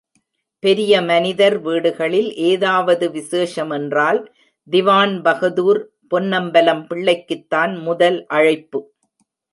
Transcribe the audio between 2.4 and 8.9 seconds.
ஏதாவது விசேஷமென்றால் திவான்பகதூர் பொன்னம்பலம் பிள்ளைக்குத்தான் முதல் அழைப்பு.